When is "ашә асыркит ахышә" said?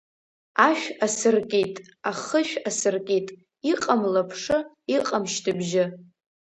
0.67-2.55